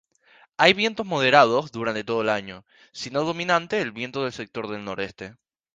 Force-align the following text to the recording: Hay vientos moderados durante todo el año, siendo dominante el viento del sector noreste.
Hay 0.57 0.73
vientos 0.73 1.05
moderados 1.05 1.71
durante 1.71 2.03
todo 2.03 2.23
el 2.23 2.29
año, 2.29 2.65
siendo 2.91 3.23
dominante 3.23 3.79
el 3.83 3.91
viento 3.91 4.23
del 4.23 4.33
sector 4.33 4.67
noreste. 4.79 5.35